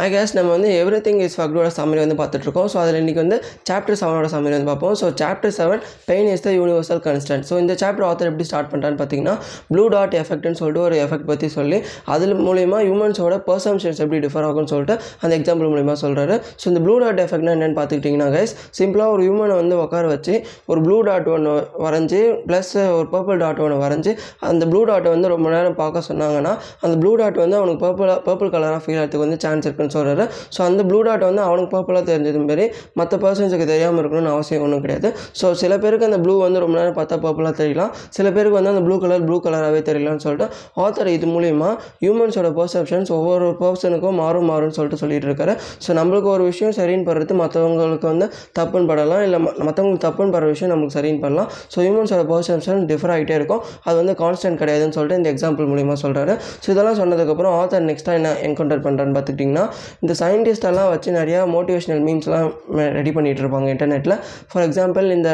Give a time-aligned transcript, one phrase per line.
[0.00, 2.68] ஐ guess நம்ம வந்து everything is ஃபக்டோட சமரி வந்து பார்த்துட்ருக்கோம்.
[2.72, 3.36] ஸோ அதில் இன்றைக்கி வந்து
[3.68, 4.94] சாப்டர் செவனோட சமரி வந்து பார்ப்போம்.
[5.00, 8.98] So chapter seven pain is the universal constant so இந்த சாப்டர் ஆத்தர் எப்படி ஸ்டார்ட் பண்ணுறான்னு
[9.00, 9.34] பார்த்தீங்கன்னா
[9.72, 11.78] ப்ளூ டாட் எஃபெக்ட்னு சொல்லிட்டு ஒரு எஃபெக்ட் பற்றி சொல்லி
[12.14, 16.96] அதில் மூலிமா ஹியூமன்ஸோட பர்சம்ஷன்ஸ் எப்படி டிஃபர் ஆகும்னு சொல்லிட்டு அந்த எக்ஸாம்பிள் மூலியமாக சொல்கிறாரு ஸோ இந்த ப்ளூ
[17.04, 20.34] டாட் எஃபெக்ட்னா என்னென்னு பார்த்துக்கிட்டிங்கன்னா கைஸ் சிம்பிளாக ஒரு ஹியூமனை வந்து உட்கார வச்சு
[20.72, 21.54] ஒரு ப்ளூ டாட் ஒன்று
[21.86, 24.14] வரைஞ்சி ப்ளஸ் ஒரு பர்பிள் டாட் ஒன்று வரைஞ்சி
[24.50, 26.54] அந்த ப்ளூ டாட்டை வந்து ரொம்ப நேரம் பார்க்க சொன்னாங்கன்னா
[26.84, 30.26] அந்த ப்ளூ டாட் வந்து அவனுக்கு பர்பிளாக பர்பிள் கலராக ஃபீல் ஆகிறதுக்கு வந்து சான்ஸ் இருக்குன்னு சொல்கிறாரு
[30.56, 32.66] ஸோ அந்த ப்ளூ டாட் வந்து அவனுக்கு பர்பிளாக தெரிஞ்சது மாரி
[33.00, 35.08] மற்ற பர்சன்ஸுக்கு தெரியாமல் இருக்கணும்னு அவசியம் ஒன்றும் கிடையாது.
[35.40, 37.92] ஸோ சில பேருக்கு அந்த ப்ளூ வந்து ரொம்ப நேரம் பார்த்தா பர்பிளாக தெரியலாம்.
[38.16, 40.48] சில பேருக்கு வந்து அந்த ப்ளூ கலர் ப்ளூ கலராகவே தெரியலன்னு சொல்லிட்டு
[40.84, 41.70] ஆத்தர் இது மூலிமா
[42.04, 45.54] ஹியூமன்ஸோட பர்செப்ஷன்ஸ் ஒவ்வொரு பர்சனுக்கும் மாறும் மாறும்னு சொல்லிட்டு சொல்லிட்டு இருக்காரு.
[45.84, 48.26] ஸோ நம்மளுக்கு ஒரு விஷயம் சரின்னு படுறது மற்றவங்களுக்கு வந்து
[48.58, 49.22] தப்புன்னு படலாம்.
[49.26, 53.62] இல்லை மற்றவங்களுக்கு தப்புன்னு படுற விஷயம் நம்மளுக்கு சரின்னு பண்ணலாம் ஸோ ஹியூமன்ஸோட பர்செப்ஷன் டிஃபர் ஆகிட்டே இருக்கும்.
[53.88, 56.32] அது வந்து கான்ஸ்டன்ட் கிடையாதுன்னு சொல்லிட்டு இந்த எக்ஸாம்பிள் மூலிமா சொல்கிறாரு
[56.64, 59.64] ஸோ இதெல்லாம் சொன்னதுக்கப்புறம் ஆத்தர் நெக்ஸ்ட்டாக என்ன என்கவுண்டர் பண்ணுறான்னு பார்த்துக்கிட்டிங்கன்னா
[60.04, 62.50] இந்த சயின்டிஸ்டெல்லாம் வச்சு நிறையா மோட்டிவேஷனல் மீம்ஸ்லாம்
[62.98, 64.16] ரெடி பண்ணிகிட்டு இருப்பாங்க இன்டர்நெட்டில்
[64.52, 65.30] ஃபார் எக்ஸாம்பிள் இந்த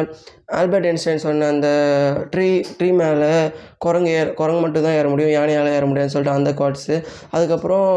[0.58, 1.68] ஆல்பர்ட் ஐன்ஸ்டைன் சொன்ன அந்த
[2.32, 2.48] ட்ரீ
[2.78, 3.30] ட்ரீ மேலே
[3.84, 6.94] குரங்கு ஏற குரங்கு மட்டும் தான் ஏற முடியும் யானையால் ஏற முடியாதுன்னு சொல்லிட்டு அந்த கார்ட்ஸு
[7.36, 7.88] அதுக்கப்புறம்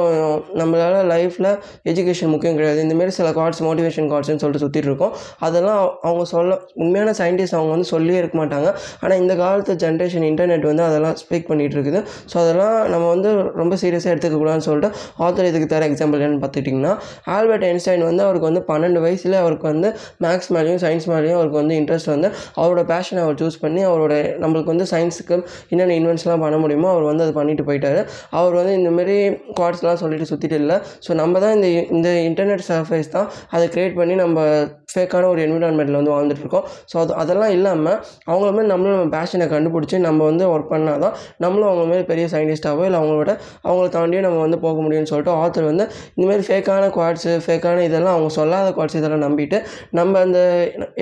[0.62, 1.50] நம்மளால் லைஃப்பில்
[1.92, 2.80] எஜுகேஷன் முக்கியம் கிடையாது.
[2.86, 5.14] இந்தமாரி சில கார்ட்ஸ் மோட்டிவேஷன் கார்ட்ஸ்னு சொல்லிட்டு சுற்றிட்டு இருக்கோம்.
[5.48, 8.72] அதெல்லாம் அவங்க சொல்ல உண்மையான சயின்டிஸ்ட் அவங்க வந்து சொல்லியே இருக்க மாட்டாங்க.
[9.04, 12.02] ஆனால் இந்த காலத்து ஜென்ரேஷன் இன்டர்நெட் வந்து அதெல்லாம் ஸ்பீக் பண்ணிகிட்டு இருக்குது.
[12.32, 13.32] ஸோ அதெல்லாம் நம்ம வந்து
[13.62, 14.92] ரொம்ப சீரியஸாக எடுத்துக்கக்கூடாதுன்னு சொல்லிட்டு
[15.28, 16.94] ஆத்தர் இதுக்கு தர எக்ஸாம்பிள் பார்த்துக்கிட்டிங்கன்னா
[17.36, 19.90] ஆல்பர்ட் ஐன்ஸ்டைன் வந்து அவருக்கு வந்து பன்னெண்டு வயசில் அவருக்கு வந்து
[20.26, 24.74] மேக்ஸ் மேலேயும் சயின்ஸ் மேலேயும் அவருக்கு வந்து இன்ட்ரெஸ்ட் வந்து அவரோட பேஷனை அவர் சூஸ் பண்ணி அவரோட நம்மளுக்கு
[24.74, 25.36] வந்து சயின்ஸுக்கு
[25.72, 28.00] என்னென்ன இன்வென்ட்ஸ்லாம் பண்ண முடியுமோ அவர் வந்து அது பண்ணிட்டு போயிட்டார்.
[28.40, 29.18] அவர் வந்து இந்தமாரி
[29.60, 30.78] குவாட்ஸ்லாம் சொல்லிட்டு சுற்றிட்டு இல்லை.
[31.06, 34.38] ஸோ நம்ம தான் இந்த இந்த இன்டர்நெட் சர்ஃபேஸ் தான் அதை க்ரியேட் பண்ணி நம்ம
[34.94, 37.98] ஃபேக்கான ஒரு என்விரான்மெண்ட்டில் வந்து வாழ்ந்துட்டுருக்கோம் ஸோ அது அதெல்லாம் இல்லாமல்
[38.30, 42.26] அவங்கள மாதிரி நம்மளும் நம்ம பேஷனை கண்டுபிடிச்சி நம்ம வந்து ஒர்க் பண்ணால் தான் நம்மளும் அவங்க மாதிரி பெரிய
[42.34, 43.32] சயின்டிஸ்ட்டாகவோ இல்லை அவங்களோட
[43.66, 45.86] அவங்கள தாண்டியும் நம்ம வந்து போக முடியும்னு சொல்லிட்டு ஆத்தர் வந்து
[46.20, 49.58] இந்தமாரி ஃபேக்கான குவாட்ஸு ஃபேக்கான இதெல்லாம் அவங்க சொல்லாத குவாட்ஸ் இதெல்லாம் நம்பிட்டு
[49.92, 50.40] நம்ம அந்த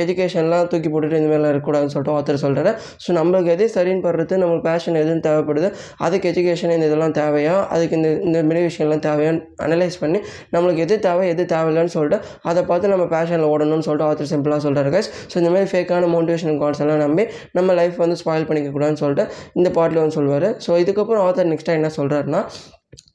[0.01, 2.71] எஜுகேஷன்லாம் தூக்கி போட்டுட்டு இந்தமாரிலாம் இருக்கக்கூடாதுன்னு சொல்லிட்டு ஆத்தர் சொல்கிறாரு
[3.03, 5.69] ஸோ நம்மளுக்கு எது சரின்னு படுறது நம்மளுக்கு பேஷன் எதுன்னு தேவைப்படுது
[6.01, 10.21] அதுக்கு எஜுகேஷன் இந்த இதெல்லாம் தேவையா அதுக்கு இந்த இந்த மாரி விஷயம்லாம் தேவையான்னு அனலைஸ் பண்ணி
[10.53, 14.91] நம்மளுக்கு எது தேவை எது தேவையில்லைன்னு சொல்லிட்டு அதை பார்த்து நம்ம பேஷனில் ஓடணும்னு சொல்லிட்டு ஆத்தர் சிம்பிளாக சொல்கிறாரு
[14.95, 19.25] கைஸ் ஸோ இந்த மாதிரி ஃபேக்கான மோட்டிவேஷன் கார்ட்ஸ் எல்லாம் நம்பி நம்ம லைஃப் வந்து ஸ்பாயில் பண்ணிக்கக்கூடாதுன்னு சொல்லிட்டு
[19.55, 22.43] இந்த பாட்டில் வந்து சொல்லுவார் ஸோ இதுக்கப்புறம் ஆத்தர் நெக்ஸ்ட்டாக என்ன சொல்கிறாருன்னா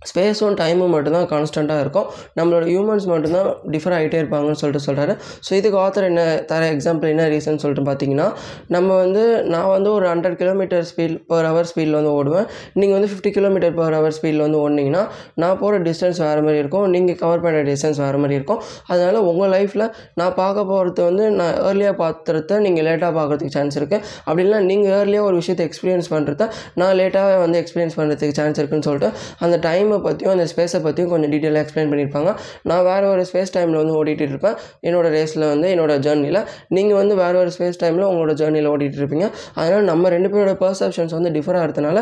[0.08, 2.06] ஸ்பேஸும் டைமும் மட்டும்தான் கான்ஸ்டண்ட்டாக இருக்கும்.
[2.38, 5.12] நம்மளோட ஹியூமன்ஸ் மட்டும்தான் டிஃபர் ஆகிட்டே இருப்பாங்கன்னு சொல்லிட்டு சொல்கிறாரு
[5.46, 8.26] ஸோ இதுக்கு ஆத்தர் என்ன தர எக்ஸாம்பிள் என்ன ரீசன் சொல்லிட்டு பார்த்தீங்கன்னா
[8.74, 9.22] நம்ம வந்து
[9.54, 12.46] நான் வந்து ஒரு hundred kilometre speed per hour ஸ்பீடில் வந்து ஓடுவேன்.
[12.80, 15.04] நீங்கள் வந்து ஃபிஃப்டி கிலோமீட்டர் பர் ஹவர் ஸ்பீடில் வந்து ஓடினீங்கன்னா
[15.42, 16.86] நான் போகிற டிஸ்டன்ஸ் வேறு மாதிரி இருக்கும்.
[16.96, 18.60] நீங்கள் கவர் பண்ணுற டிஸ்டன்ஸ் வேறு மாதிரி இருக்கும்.
[18.92, 19.86] அதனால் உங்கள் லைஃப்பில்
[20.22, 24.94] நான் பார்க்க போகிறது வந்து நான் ஏர்லியாக பார்த்துறத நீங்கள் லேட்டாக பார்க்குறதுக்கு சான்ஸ் இருக்குது அப்படி இல்லை நீங்கள்
[24.98, 26.50] ஏர்லியாக ஒரு விஷயத்தை எக்ஸ்பீரியன்ஸ் பண்ணுறத
[26.82, 29.10] நான் லேட்டாக வந்து எக்ஸ்பீரியன்ஸ் பண்ணுறதுக்கு சான்ஸ் இருக்குன்னு சொல்லிட்டு
[29.44, 32.30] அந்த டைமை பற்றியும் அந்த ஸ்பேஸை பற்றியும் கொஞ்சம் டீட்டெயிலாக எக்ஸ்பிளைன் பண்ணியிருப்பாங்க
[32.70, 34.56] நான் வேறு ஒரு ஸ்பேஸ் டைமில் வந்து ஓடிட்டு இருப்பேன்.
[34.88, 36.40] என்னோடய ரேஸில் வந்து என்னோடய ஜேர்னியில்
[36.76, 39.26] நீங்கள் வந்து வேறு ஒரு ஸ்பேஸ் டைமில் உங்களோட ஜேர்னியில் ஓடிட்டு இருப்பீங்க.
[39.60, 41.98] அதனால் நம்ம ரெண்டு பேரோட பர்செப்ஷன்ஸ் வந்து டிஃபர் ஆகிறதுனால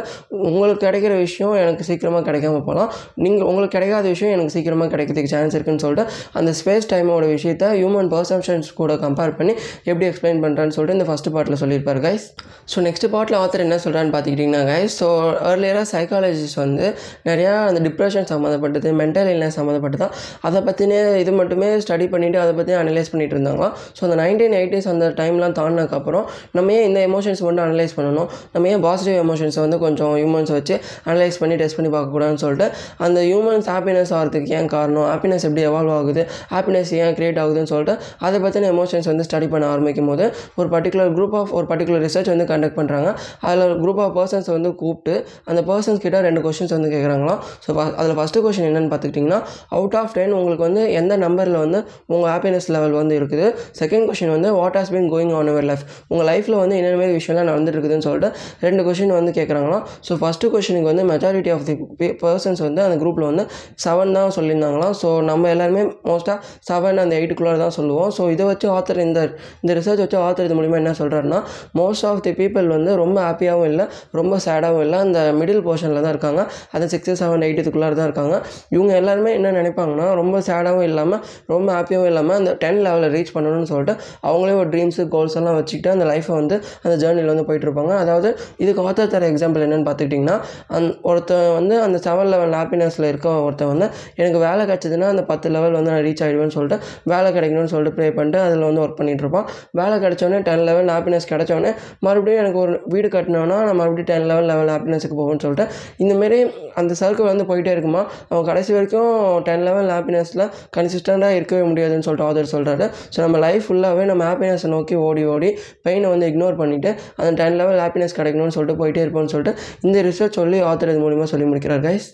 [0.48, 2.90] உங்களுக்கு கிடைக்கிற விஷயம் எனக்கு சீக்கிரமாக கிடைக்காம போகலாம்.
[3.24, 6.06] நீங்கள் உங்களுக்கு கிடைக்காத விஷயம் எனக்கு சீக்கிரமாக கிடைக்கிறதுக்கு சான்ஸ் இருக்குன்னு சொல்லிட்டு
[6.38, 9.54] அந்த ஸ்பேஸ் டைமோட விஷயத்த ஹியூமன் பர்செப்ஷன்ஸ் கூட கம்பேர் பண்ணி
[9.90, 12.26] எப்படி எக்ஸ்பிளைன் பண்ணுறான்னு சொல்லிட்டு இந்த ஃபஸ்ட்டு பார்ட்டில் சொல்லியிருப்பார் கைஸ்
[12.72, 15.08] ஸோ நெக்ஸ்ட் பார்ட்டில் ஆத்தர் என்ன சொல்கிறான்னு பார்த்துக்கிட்டிங்கன்னா கைஸ் ஸோ
[15.50, 16.86] ஏர்லியராக சைக்காலஜிஸ்ட் வந்து
[17.30, 20.06] நிறையா அந்த டிப்ரெஷன் சம்மந்தப்பட்டது மென்டல் இல்னஸ் சம்மந்தப்பட்டது
[20.48, 24.88] அதை பற்றின இது மட்டுமே ஸ்டடி பண்ணிவிட்டு அதை பற்றி அனலைஸ் பண்ணிட்டு இருந்தாங்களாம் ஸோ அந்த நைன்டீன் எயிட்டிஸ்
[24.92, 26.24] அந்த டைம்லாம் தாண்டினதுக்கப்புறம்
[26.56, 28.28] நம்ம ஏன் இந்த எமோஷன்ஸ் மட்டும் அனலைஸ் பண்ணணும்?
[28.54, 30.74] நம்ம ஏன் பாசிட்டிவ் எமோஷன்ஸை வந்து கொஞ்சம் ஹியூமன்ஸ் வச்சு
[31.10, 32.66] அனலைஸ் பண்ணி டெஸ்ட் பண்ணி பார்க்கக்கூடாதுன்னு சொல்லிட்டு
[33.06, 35.06] அந்த ஹியூமன்ஸ் ஹாப்பினஸ் ஆகிறதுக்கு ஏன் காரணம்?
[35.12, 36.22] ஹாப்பினஸ் எப்படி எவால்வ் ஆகுது?
[36.54, 37.94] ஹாப்பினஸ் ஏன் க்ரியேட் ஆகுதுன்னு சொல்லிட்டு
[38.26, 40.24] அதை பற்றின எமோஷன்ஸ் வந்து ஸ்டடி பண்ண ஆரம்பிக்கும் போது
[40.60, 43.08] ஒரு பர்டிகுலர் குரூப் ஆஃப் ஒரு பர்டிகுலர் ரிசர்ச் வந்து கண்டக்ட் பண்ணுறாங்க
[43.48, 45.14] அதில் ஒரு குரூப் ஆஃப் பர்சன்ஸ் வந்து கூப்பிட்டு
[45.50, 47.70] அந்த பர்சன்ஸ் கிட்ட ரெண்டு கொஷின்ஸ் வந்து கேட்குறாங்களாம் ஸோ
[48.00, 49.40] அதில் ஃபஸ்ட்டு கொஷின் என்னென்னு பார்த்துக்கிட்டிங்கன்னா
[49.78, 51.78] அவுட் ஆஃப் டென் உங்களுக்கு வந்து எந்த நம்பரில் வந்து
[52.12, 53.46] உங்கள் ஹாப்பினஸ் லெவல் வந்து இருக்குது?
[53.80, 57.16] செகண்ட் கொஷின் வந்து what has been going on our life உங்கள் லைஃப்பில் வந்து என்னென்ன மாதிரி
[57.20, 58.30] விஷயம்லாம் நடந்துட்டு இருக்குதுன்னு சொல்லிட்டு
[58.66, 61.74] ரெண்டு கொஷின் வந்து கேட்குறாங்களாம் ஸோ ஃபஸ்ட்டு கொஷினுக்கு வந்து மெஜாரிட்டி ஆஃப் தி
[62.22, 63.44] பர்சன்ஸ் வந்து அந்த குரூப்பில் வந்து
[63.84, 64.94] செவன் தான் சொல்லியிருந்தாங்களாம்.
[65.02, 66.38] ஸோ நம்ம எல்லாருமே மோஸ்ட்டாக
[66.68, 68.10] செவன் அந்த எயிட்டுக்குள்ளே தான் சொல்லுவோம்.
[68.16, 69.20] ஸோ இதை வச்சு ஆத்தர் இந்த
[69.62, 71.38] இந்த ரிசர்ச் வச்சு ஆத்தர் இது மூலிமா என்ன சொல்கிறாருன்னா
[71.80, 73.84] மோஸ்ட் ஆஃப் தி பீப்புள் வந்து ரொம்ப ஹாப்பியாகவும் இல்லை
[74.18, 74.98] ரொம்ப சேடாகவும் இல்லை.
[75.06, 76.42] அந்த மிடில் போர்ஷனில் தான் இருக்காங்க.
[76.74, 78.36] அது சிக்ஸ் செவன் எயிட்டுக்குள்ளே தான் இருக்காங்க.
[78.68, 83.68] இவங்க எல்லாருமே என்ன நினைப்பாங்கன்னா ரொம்ப சேடாகவும் இல்லாமல் ரொம்ப ஹாப்பியாகவும் இல்லாமல் அந்த டென் லெவலில் ரீச் பண்ணணும்னு
[83.72, 83.94] சொல்லிட்டு
[84.28, 87.92] அவங்களே ஒரு ட்ரீம்ஸு கோல்ஸ் எல்லாம் வச்சுக்கிட்டு அந்த லைஃப்பை வந்து அந்த ஜேர்னியில் வந்து போயிட்டுருப்பாங்க.
[88.02, 88.28] அதாவது
[88.64, 90.36] இதுக்கு ஆத்தர் தர எக்ஸாம்பிள் என்னென்னு பார்த்துக்கிட்டிங்கன்னா
[90.78, 93.86] அந் ஒருத்தன் வந்து அந்த செவன் லெவல் ஹாப்பினஸில் இருக்க ஒருத்தன் வந்து
[94.16, 98.08] எனக்கு வேலை கிடச்சிதுன்னா அந்த பத்து லெவல் வந்து நான் ரீச் ஆகிடுவேன்னு சொல்லிட்டு வேலை கிடைக்கணும்னு சொல்லிட்டு ப்ரே
[98.18, 102.74] பண்ணிட்டு அதில் வந்து ஒர்க் பண்ணிகிட்டு இருப்பான் வேலை கிடச்சோன்னே டென் லெவல் ஹாப்பினஸ் கிடச்சோன்னே மறுபடியும் எனக்கு ஒரு
[102.84, 105.66] வீடு கட்டினோன்னா நான் மறுபடியும் டென் லெவல் லெவல் ஹாப்பினஸுக்கு போகணும்னு சொல்லிட்டு
[106.04, 106.38] இந்தமாரி
[106.74, 108.02] அந்த சர்க்கிள் சர்க்கிள் வந்து போயிட்டே இருக்குமா?
[108.28, 109.10] அவன் கடைசி வரைக்கும்
[109.46, 110.44] டென் லெவல் ஹாப்பினஸில்
[110.76, 115.50] கன்சிஸ்டண்ட்டாக இருக்கவே முடியாதுன்னு சொல்லிட்டு ஆதர் சொல்கிறாரு ஸோ நம்ம லைஃப் ஃபுல்லாகவே நம்ம ஹாப்பினஸை நோக்கி ஓடி ஓடி
[115.86, 120.40] பெயினை வந்து இக்னோர் பண்ணிவிட்டு அந்த டென் லெவல் ஹாப்பினஸ் கிடைக்கணும்னு சொல்லிட்டு போயிட்டே இருப்போம்னு சொல்லிட்டு இந்த ரிசர்ச்
[120.40, 122.08] சொல்லி ஆத்தர் இது மூலிமா சொல்லி முடிக்கிறார் கைஸ்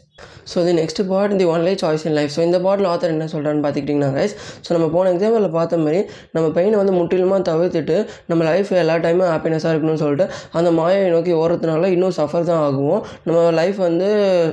[0.50, 3.62] ஸோ இது next part the only choice in life so இந்த பாட்டில் ஆத்தர் என்ன சொல்கிறான்னு
[3.62, 6.00] பார்த்துக்கிட்டிங்கன்னா கைஸ் ஸோ நம்ம போன எக்ஸாம்பிளில் பார்த்த மாதிரி
[6.32, 11.34] நம்ம பெயினை வந்து முற்றிலுமாக தவிர்த்துட்டு நம்ம லைஃப் எல்லா டைமும் ஹாப்பினஸாக இருக்கணும்னு சொல்லிட்டு அந்த மாயை நோக்கி
[11.36, 12.84] ஓடுறதுனால இன்னும் சஃபர் தான் ஆகும்
[13.26, 14.08] நம்ம லைஃப் வந்து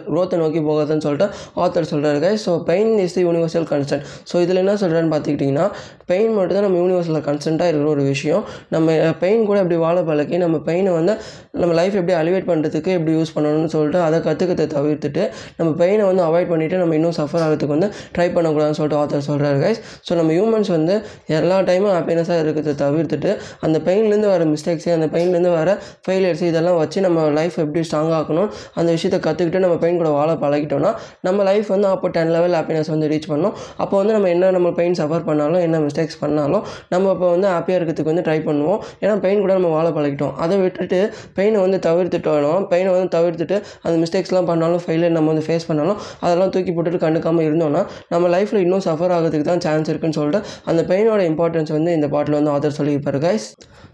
[0.07, 1.27] க்ரோத்தை நோக்கி போகாதுன்னு சொல்லிட்டு
[1.63, 5.67] ஆத்தர் சொல்கிறாரு guys so pain is the universal constant so இதில் என்ன சொல்கிறேன்னு பார்த்துக்கிட்டிங்கன்னா
[6.05, 8.41] பெயின் மட்டும் தான் நம்ம யூனிவர்சலில் கன்ஸ்டண்ட்டாக இருக்கிற ஒரு விஷயம்.
[8.69, 8.87] நம்ம
[9.19, 11.13] பெயின் கூட எப்படி வாழ பழக்கி நம்ம பெயினை வந்து
[11.51, 15.23] நம்ம லைஃப் எப்படி அலிவேட் பண்ணுறதுக்கு எப்படி யூஸ் பண்ணணும்னு சொல்லிட்டு அதை கற்றுக்கத்தை தவிர்த்துட்டு
[15.57, 19.59] நம்ம பெயினை வந்து அவாய்ட் பண்ணிவிட்டு நம்ம இன்னும் சஃபர் ஆகிறதுக்கு வந்து ட்ரை பண்ணக்கூடாதுன்னு சொல்லிட்டு ஆத்தர் சொல்கிறாரு
[19.63, 19.79] கைஸ்
[20.09, 20.95] ஸோ நம்ம ஹியூமன்ஸ் வந்து
[21.33, 25.69] எல்லா டைமும் ஹாப்பினஸாக இருக்கிறத தவிர்த்துட்டு அந்த பெயின்லேருந்து வர மிஸ்டேக்ஸு அந்த பெயின்லேருந்து வர
[26.07, 30.31] ஃபெயிலியர்ஸ் இதெல்லாம் வச்சு நம்ம லைஃப் எப்படி ஸ்ட்ராங் ஆக்கணும் அந்த விஷயத்தை கற்றுக்கிட்டு நம்ம பெயின் கூட வாழ
[30.43, 30.91] பழகிட்டோம்னா
[31.27, 33.55] நம்ம லைஃப் வந்து அப்போ டென் லெவல் ஹாப்பினஸ் வந்து ரீச் பண்ணோம்.
[33.83, 36.63] அப்போ வந்து நம்ம என்ன நம்ம பெயின் சஃபர் பண்ணாலும் என்ன மிஸ்டேக்ஸ் பண்ணாலும்
[36.93, 38.79] நம்ம இப்போ வந்து ஹாப்பியாக இருக்கிறதுக்கு வந்து ட்ரை பண்ணுவோம்.
[39.03, 40.33] ஏன்னா பெயின் கூட நம்ம வாழ பழகிட்டோம்.
[40.43, 40.99] அதை விட்டுட்டு
[41.37, 46.51] பெயினை வந்து தவிர்த்துட்டோம் பெயினை வந்து தவிர்த்துட்டு அந்த மிஸ்டேக்ஸ்லாம் பண்ணாலும் ஃபெயிலியர் நம்ம வந்து ஃபேஸ் பண்ணாலும் அதெல்லாம்
[46.55, 47.81] தூக்கி போட்டுட்டு கண்டுக்காமல் இருந்தோம்னா
[48.13, 50.41] நம்ம லைஃப்பில் இன்னும் சஃபர் ஆகிறதுக்கு தான் சான்ஸ் இருக்குன்னு சொல்லிட்டு
[50.71, 53.47] அந்த பெயினோட இம்பார்ட்டன்ஸ் வந்து இந்த பாட்டில் வந்து ஆத்தர் சொல்லியிருப்பார் கைஸ்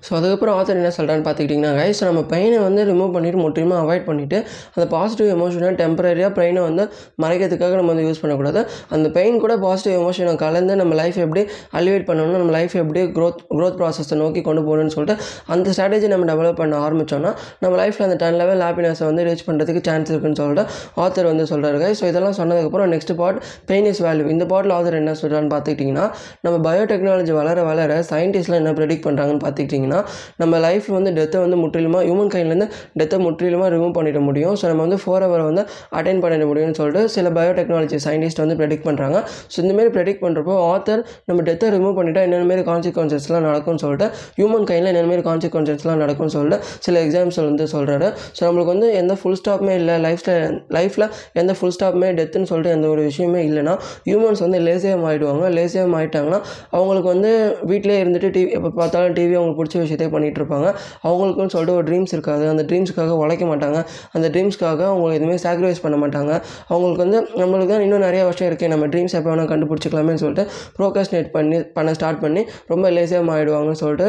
[0.07, 4.37] ஸோ அதுக்கப்புறம் ஆத்தர் என்ன சொல்கிறான்னு பார்த்துக்கிட்டிங்கன்னா கைஸ் நம்ம பெயினை வந்து ரிமூவ் பண்ணிவிட்டு முற்றிலுமாக அவாய்ட் பண்ணிவிட்டு
[4.75, 6.83] அந்த பாசிட்டிவ் எமோஷனை டெம்பரரியாக பெயினை வந்து
[7.23, 8.61] மறைக்கிறதுக்காக நம்ம வந்து யூஸ் பண்ணக்கூடாது.
[8.95, 11.43] அந்த பெயின் கூட பாசிட்டிவ் எமோஷனை கலந்து நம்ம லைஃப் எப்படி
[11.79, 15.15] அலிவேட் பண்ணணும் நம்ம லைஃப் எப்படி க்ரோத் க்ரோத் ப்ராசஸை நோக்கி கொண்டு போகணும்னு சொல்லிட்டு
[15.55, 17.31] அந்த ஸ்ட்ராட்டஜி நம்ம டெவலப் பண்ண ஆரம்பித்தோம்னா
[17.63, 20.65] நம்ம லைஃப்பில் அந்த டென் லெவல் ஹாப்பினஸை வந்து ரீச் பண்ணுறதுக்கு சான்ஸ் இருக்குன்னு சொல்லிட்டு
[21.03, 23.39] ஆத்தர் வந்து சொல்கிறாரு ஸோ இதெல்லாம் சொன்னதுக்கப்புறம் next part
[23.71, 26.05] pain is value இந்த பாட்டில் ஆத்தர் என்ன சொல்கிறான்னு பார்த்துக்கிட்டிங்கன்னா
[26.45, 29.99] நம்ம பயோடெக்னாலஜி வளர வளர சயின்டிஸ்ட்லாம் என்ன ப்ரெடிக்ட் பண்ணுறாங்கன்னு பார்த்துக்கிட்டிங்கன்னா
[30.41, 32.67] நம்ம லைஃப் வந்து டெத்தை வந்து முற்றிலுமாக ஹியூமன் கைண்ட்லேருந்து
[32.99, 34.55] டெத்தை முற்றிலுமாக ரிமூவ் பண்ணிட முடியும்.
[34.59, 35.63] ஸோ நம்ம வந்து ஃபோர் ஹவர் வந்து
[36.09, 39.17] அட்டைன் பண்ணிட முடியும்னு சொல்லிட்டு சில பயோடெக்னாலஜி சயின்டிஸ்ட் வந்து ப்ரெடிக்ட் பண்ணுறாங்க
[39.51, 44.07] ஸோ இந்தமாரி ப்ரெடிக்ட் பண்ணுறப்போ ஆத்தர் நம்ம டெத்தை ரிமூவ் பண்ணிட்டா என்னென்ன மாரி கான்சிக்வன்சஸ்லாம் நடக்கும்னு சொல்லிட்டு
[44.37, 48.07] ஹியூமன் கைண்டில் என்னென்ன மாரி கான்சிக்வன்சஸ்லாம் நடக்கும்னு சொல்லிட்டு சில எக்ஸாம்ஸ் வந்து சொல்கிறாரு
[48.37, 52.87] ஸோ நம்மளுக்கு வந்து எந்த ஃபுல் ஸ்டாப்புமே இல்லை லைஃப்பில் லைஃப்பில் எந்த ஃபுல் ஸ்டாப்புமே டெத்துன்னு சொல்லிட்டு எந்த
[52.87, 53.75] ஒரு விஷயமே இல்லைன்னா
[54.09, 56.39] ஹியூமன்ஸ் வந்து லேசியாக ஆகிடுவாங்க லேசியாக ஆகிட்டாங்கன்னா
[56.71, 57.31] அவங்களுக்கு வந்து
[57.71, 60.67] வீட்டிலே இருந்துட்டு டிவி எப்போ பார்த்தாலும் டிவி அவங்களுக்கு பிடிச்ச விஷயத்தையே பண்ணிகிட்டு இருப்பாங்க.
[61.03, 62.43] அவங்களுக்குன்னு சொல்லிட்டு ஒரு ட்ரீம்ஸ் இருக்காது.
[62.47, 63.79] அந்த ட்ரீம்ஸ்க்காக உழைக்க மாட்டாங்க.
[64.15, 66.31] அந்த ட்ரீம்ஸ்க்காக அவங்க எதுவுமே சாக்ரிஃபைஸ் பண்ண மாட்டாங்க
[66.67, 70.45] அவங்களுக்கு வந்து நம்மளுக்கு தான் இன்னும் நிறைய விஷயம் இருக்குது நம்ம ட்ரீம்ஸ் எப்போ வேணால் கண்டுபிடிச்சிக்கலாமேனு சொல்லிட்டு
[70.77, 74.07] ப்ரோகாஸ்னேட் பண்ணி பண்ண ஸ்டார்ட் பண்ணி ரொம்ப லேசியாக ஆகிடுவாங்கன்னு சொல்லிட்டு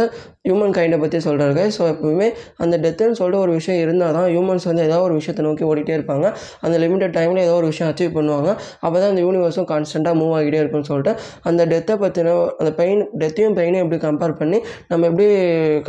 [0.49, 2.29] ஹியூமன் கைண்டை பற்றி சொல்கிறாரு ஸோ எப்பவுமே
[2.63, 6.27] அந்த டெத்துன்னு சொல்லிட்டு ஒரு விஷயம் இருந்தால் தான் ஹியூமன்ஸ் வந்து ஏதோ ஒரு விஷயத்தை நோக்கி ஓடிட்டே இருப்பாங்க.
[6.63, 8.51] அந்த லிமிட்டட் டைமில் ஏதோ ஒரு விஷயம் அச்சீவ் பண்ணுவாங்க.
[8.81, 13.59] அப்போ தான் அந்த யூனிவர்ஸும் கான்ஸ்டண்ட்டாக மூவ் ஆகிட்டே இருக்கும்னு சொல்லிட்டு அந்த டெத்தை பற்றின அந்த பெயின் டெத்தையும்
[13.61, 15.29] பெயினையும் எப்படி கம்பேர் பண்ணி நம்ம எப்படி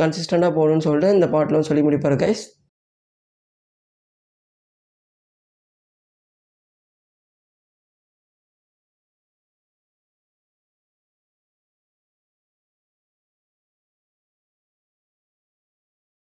[0.02, 2.44] கன்சிஸ்டண்ட்டாக போகணும்னு சொல்லிட்டு இந்த பாட்டிலும் சொல்லி முடிப்பார் கைஸ்